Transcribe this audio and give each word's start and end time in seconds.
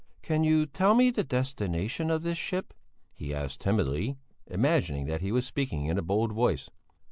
"Can 0.23 0.43
you 0.43 0.65
tell 0.65 0.95
me 0.95 1.11
the 1.11 1.23
destination 1.23 2.09
of 2.09 2.23
this 2.23 2.39
ship?" 2.39 2.73
he 3.13 3.35
asked 3.35 3.61
timidly, 3.61 4.17
imagining 4.47 5.05
that 5.05 5.21
he 5.21 5.31
was 5.31 5.45
speaking 5.45 5.85
in 5.85 5.99
a 5.99 6.01
bold 6.01 6.31
voice. 6.33 6.71